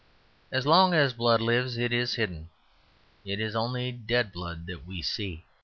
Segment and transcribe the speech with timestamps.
[0.51, 2.49] As long as blood lives it is hidden;
[3.23, 5.45] it is only dead blood that we see.